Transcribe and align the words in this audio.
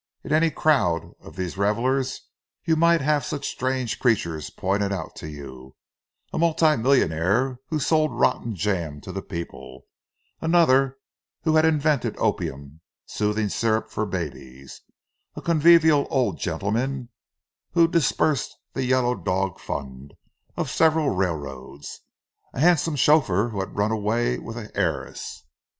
In 0.23 0.33
any 0.33 0.49
crowd 0.49 1.11
of 1.19 1.35
these 1.35 1.59
revellers 1.59 2.21
you 2.63 2.75
might 2.75 3.01
have 3.01 3.23
such 3.23 3.47
strange 3.47 3.99
creatures 3.99 4.49
pointed 4.49 4.91
out 4.91 5.15
to 5.17 5.29
you; 5.29 5.75
a 6.33 6.39
multimillionaire 6.39 7.59
who 7.67 7.77
sold 7.77 8.11
rotten 8.11 8.55
jam 8.55 8.99
to 9.01 9.11
the 9.11 9.21
people; 9.21 9.85
another 10.41 10.97
who 11.43 11.55
had 11.55 11.65
invented 11.65 12.17
opium 12.17 12.81
soothing 13.05 13.49
syrup 13.49 13.91
for 13.91 14.07
babies; 14.07 14.81
a 15.35 15.39
convivial 15.43 16.07
old 16.09 16.39
gentleman 16.39 17.09
who 17.73 17.87
disbursed 17.87 18.57
the 18.73 18.83
"yellow 18.83 19.13
dog 19.13 19.59
fund" 19.59 20.15
of 20.57 20.71
several 20.71 21.11
railroads; 21.11 21.99
a 22.55 22.59
handsome 22.59 22.95
chauffeur 22.95 23.49
who 23.49 23.59
had 23.59 23.77
run 23.77 23.91
away 23.91 24.39
with 24.39 24.57
an 24.57 24.71
heiress. 24.73 25.43